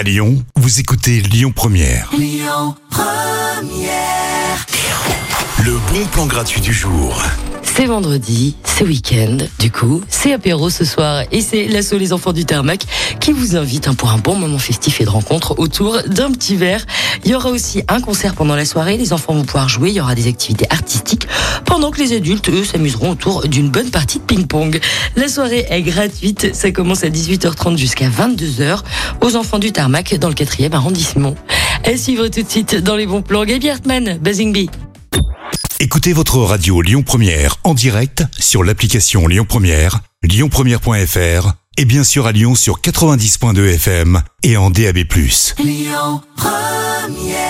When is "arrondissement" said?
30.74-31.34